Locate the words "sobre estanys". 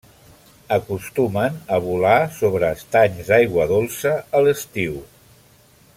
2.39-3.29